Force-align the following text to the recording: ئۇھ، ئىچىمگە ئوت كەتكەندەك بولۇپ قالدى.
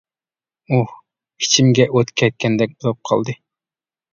ئۇھ، 0.77 0.95
ئىچىمگە 1.43 1.87
ئوت 1.91 2.15
كەتكەندەك 2.23 2.75
بولۇپ 2.81 3.01
قالدى. 3.11 3.37